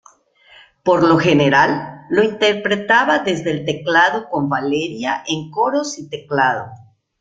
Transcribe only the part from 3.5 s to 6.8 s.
el teclado con Valeria en coros y teclado.